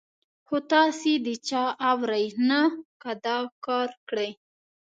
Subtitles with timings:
[0.47, 2.61] خو تاسې د چا اورئ نه،
[3.01, 4.29] که دا کار کړئ.